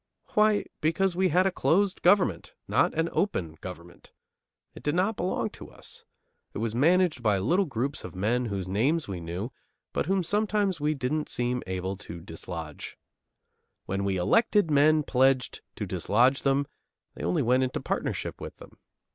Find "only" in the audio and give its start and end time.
17.23-17.43